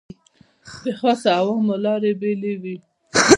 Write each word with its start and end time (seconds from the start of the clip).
د 0.83 0.85
خاصو 0.99 1.29
او 1.39 1.47
عامو 1.55 1.75
لارې 1.85 2.11
بېلې 2.19 2.53
وې. 2.61 2.75